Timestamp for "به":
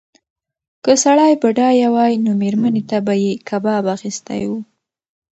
3.05-3.13